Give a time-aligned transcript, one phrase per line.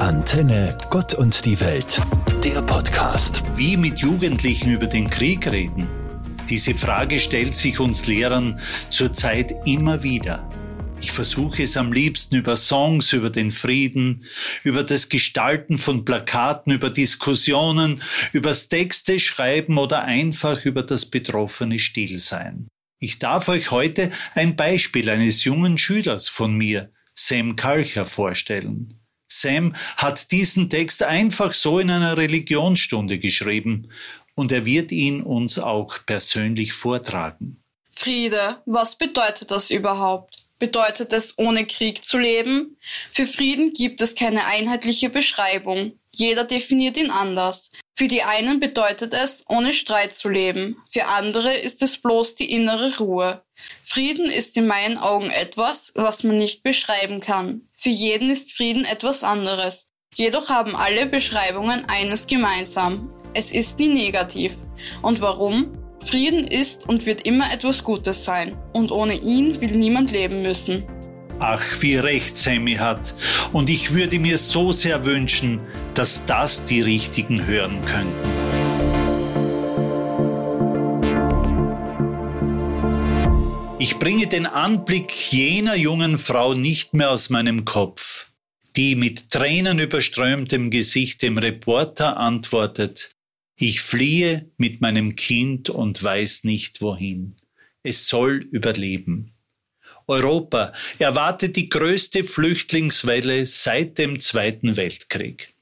[0.00, 2.00] Antenne Gott und die Welt,
[2.44, 3.42] der Podcast.
[3.56, 5.88] Wie mit Jugendlichen über den Krieg reden?
[6.48, 10.48] Diese Frage stellt sich uns Lehrern zurzeit immer wieder.
[11.00, 14.24] Ich versuche es am liebsten über Songs, über den Frieden,
[14.62, 18.00] über das Gestalten von Plakaten, über Diskussionen,
[18.32, 22.68] übers Texte schreiben oder einfach über das betroffene Stillsein.
[23.00, 28.97] Ich darf euch heute ein Beispiel eines jungen Schülers von mir, Sam Kalcher, vorstellen.
[29.28, 33.90] Sam hat diesen Text einfach so in einer Religionsstunde geschrieben
[34.34, 37.60] und er wird ihn uns auch persönlich vortragen.
[37.90, 40.36] Friede, was bedeutet das überhaupt?
[40.58, 42.76] Bedeutet es, ohne Krieg zu leben?
[43.10, 45.92] Für Frieden gibt es keine einheitliche Beschreibung.
[46.14, 47.70] Jeder definiert ihn anders.
[47.98, 50.76] Für die einen bedeutet es, ohne Streit zu leben.
[50.88, 53.42] Für andere ist es bloß die innere Ruhe.
[53.82, 57.62] Frieden ist in meinen Augen etwas, was man nicht beschreiben kann.
[57.76, 59.88] Für jeden ist Frieden etwas anderes.
[60.14, 63.12] Jedoch haben alle Beschreibungen eines gemeinsam.
[63.34, 64.52] Es ist nie negativ.
[65.02, 65.76] Und warum?
[66.00, 68.56] Frieden ist und wird immer etwas Gutes sein.
[68.74, 70.86] Und ohne ihn will niemand leben müssen.
[71.40, 73.14] Ach, wie recht Sammy hat.
[73.52, 75.60] Und ich würde mir so sehr wünschen,
[75.94, 78.28] dass das die Richtigen hören könnten.
[83.78, 88.32] Ich bringe den Anblick jener jungen Frau nicht mehr aus meinem Kopf,
[88.76, 93.12] die mit Tränen überströmtem Gesicht dem Reporter antwortet,
[93.60, 97.34] ich fliehe mit meinem Kind und weiß nicht wohin.
[97.82, 99.32] Es soll überleben.
[100.08, 105.54] Europa erwartet die größte Flüchtlingswelle seit dem Zweiten Weltkrieg.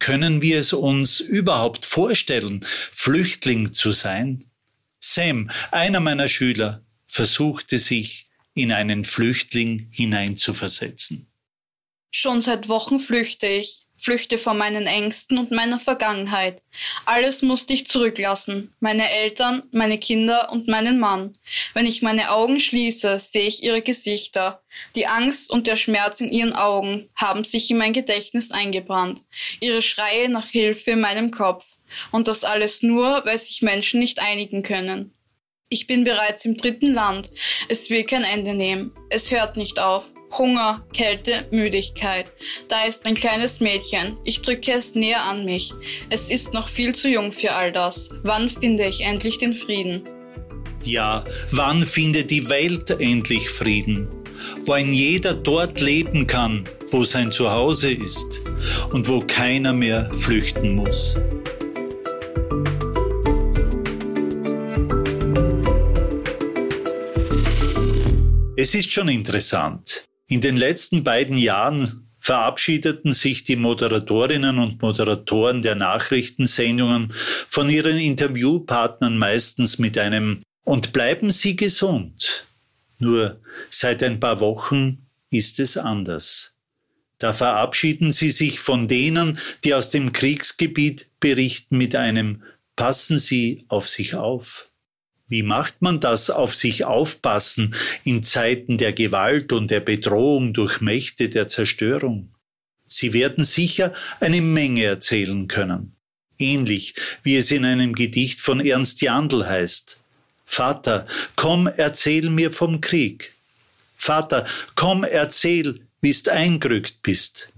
[0.00, 4.44] Können wir es uns überhaupt vorstellen, Flüchtling zu sein?
[4.98, 11.26] Sam, einer meiner Schüler, versuchte sich in einen Flüchtling hineinzuversetzen.
[12.10, 16.60] Schon seit Wochen flüchte ich, flüchte vor meinen Ängsten und meiner Vergangenheit.
[17.06, 21.32] Alles musste ich zurücklassen, meine Eltern, meine Kinder und meinen Mann.
[21.72, 24.60] Wenn ich meine Augen schließe, sehe ich ihre Gesichter.
[24.96, 29.20] Die Angst und der Schmerz in ihren Augen haben sich in mein Gedächtnis eingebrannt,
[29.60, 31.64] ihre Schreie nach Hilfe in meinem Kopf.
[32.10, 35.12] Und das alles nur, weil sich Menschen nicht einigen können.
[35.68, 37.28] Ich bin bereits im dritten Land.
[37.68, 38.92] Es will kein Ende nehmen.
[39.10, 40.12] Es hört nicht auf.
[40.36, 42.26] Hunger, Kälte, Müdigkeit.
[42.68, 44.14] Da ist ein kleines Mädchen.
[44.24, 45.72] Ich drücke es näher an mich.
[46.08, 48.08] Es ist noch viel zu jung für all das.
[48.22, 50.02] Wann finde ich endlich den Frieden?
[50.84, 54.08] Ja, wann findet die Welt endlich Frieden?
[54.62, 58.40] Wo ein jeder dort leben kann, wo sein Zuhause ist
[58.90, 61.16] und wo keiner mehr flüchten muss.
[68.56, 70.04] Es ist schon interessant.
[70.32, 77.98] In den letzten beiden Jahren verabschiedeten sich die Moderatorinnen und Moderatoren der Nachrichtensendungen von ihren
[77.98, 82.46] Interviewpartnern meistens mit einem Und bleiben Sie gesund.
[82.98, 86.54] Nur seit ein paar Wochen ist es anders.
[87.18, 92.42] Da verabschieden sie sich von denen, die aus dem Kriegsgebiet berichten mit einem
[92.74, 94.71] Passen Sie auf sich auf.
[95.32, 100.82] Wie macht man das auf sich aufpassen in Zeiten der Gewalt und der Bedrohung durch
[100.82, 102.28] Mächte der Zerstörung?
[102.86, 105.96] Sie werden sicher eine Menge erzählen können.
[106.38, 109.96] Ähnlich wie es in einem Gedicht von Ernst Jandl heißt.
[110.44, 113.32] Vater, komm, erzähl mir vom Krieg.
[113.96, 114.44] Vater,
[114.74, 117.54] komm, erzähl, wie's eingerückt bist.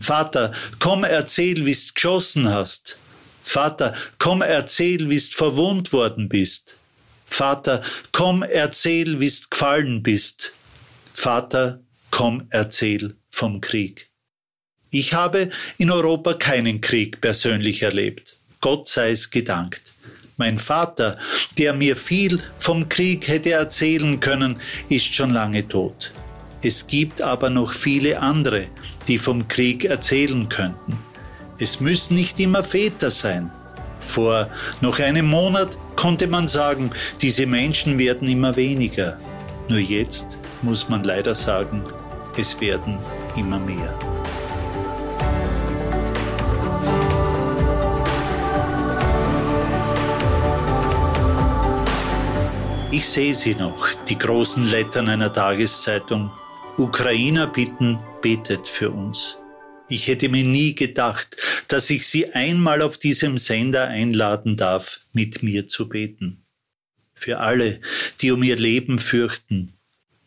[0.00, 2.96] Vater, komm, erzähl, wie's geschossen hast.
[3.42, 6.78] Vater, komm, erzähl, wie's verwundt worden bist.
[7.28, 10.52] Vater, komm, erzähl, wie's gefallen bist.
[11.12, 11.80] Vater,
[12.10, 14.10] komm, erzähl vom Krieg.
[14.90, 18.36] Ich habe in Europa keinen Krieg persönlich erlebt.
[18.60, 19.92] Gott sei es gedankt.
[20.38, 21.18] Mein Vater,
[21.58, 24.56] der mir viel vom Krieg hätte erzählen können,
[24.88, 26.12] ist schon lange tot.
[26.62, 28.66] Es gibt aber noch viele andere,
[29.06, 30.98] die vom Krieg erzählen könnten.
[31.60, 33.50] Es müssen nicht immer Väter sein.
[34.00, 34.48] Vor
[34.80, 36.90] noch einem Monat konnte man sagen,
[37.20, 39.18] diese Menschen werden immer weniger.
[39.68, 41.82] Nur jetzt muss man leider sagen,
[42.36, 42.98] es werden
[43.36, 43.98] immer mehr.
[52.92, 56.30] Ich sehe sie noch, die großen Lettern einer Tageszeitung.
[56.76, 59.38] Ukrainer bitten, betet für uns.
[59.90, 61.36] Ich hätte mir nie gedacht,
[61.68, 66.42] dass ich Sie einmal auf diesem Sender einladen darf, mit mir zu beten.
[67.14, 67.80] Für alle,
[68.20, 69.72] die um ihr Leben fürchten.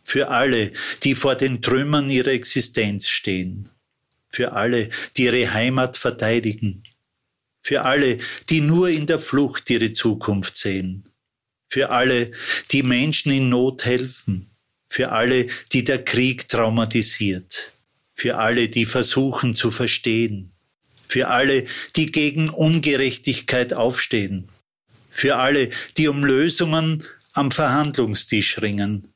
[0.04, 0.72] Für alle,
[1.04, 3.70] die vor den Trümmern ihrer Existenz stehen.
[4.32, 6.84] für alle, die ihre Heimat verteidigen,
[7.62, 8.18] für alle,
[8.50, 11.04] die nur in der Flucht ihre Zukunft sehen,
[11.70, 12.32] für alle,
[12.72, 14.50] die Menschen in Not helfen,
[14.88, 17.74] für alle, die der Krieg traumatisiert,
[18.22, 20.52] für alle, die versuchen zu verstehen,
[21.08, 21.64] für alle,
[21.96, 24.48] die gegen Ungerechtigkeit aufstehen,
[25.10, 27.04] für alle, die um Lösungen
[27.34, 29.08] am Verhandlungstisch ringen,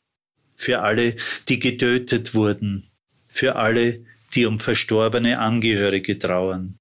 [0.55, 1.15] für alle,
[1.49, 2.89] die getötet wurden,
[3.27, 4.03] für alle,
[4.33, 6.79] die um verstorbene Angehörige trauern.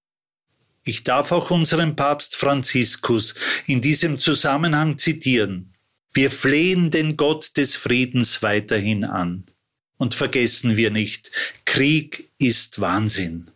[0.87, 3.35] Ich darf auch unseren Papst Franziskus
[3.67, 5.75] in diesem Zusammenhang zitieren.
[6.15, 9.45] Wir flehen den Gott des Friedens weiterhin an.
[9.99, 11.31] Und vergessen wir nicht,
[11.65, 13.47] Krieg ist Wahnsinn.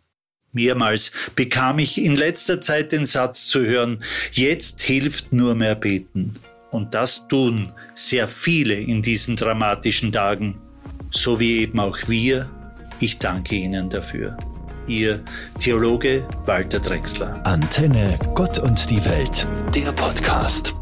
[0.51, 6.33] Mehrmals bekam ich in letzter Zeit den Satz zu hören, jetzt hilft nur mehr beten.
[6.71, 10.59] Und das tun sehr viele in diesen dramatischen Tagen,
[11.11, 12.49] so wie eben auch wir.
[12.99, 14.37] Ich danke Ihnen dafür.
[14.87, 15.23] Ihr
[15.59, 17.45] Theologe Walter Drexler.
[17.45, 19.45] Antenne Gott und die Welt,
[19.75, 20.73] der Podcast.